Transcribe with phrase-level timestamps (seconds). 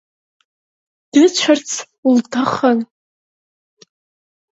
[1.11, 1.71] Дыцәарц
[2.15, 2.79] лҭахын.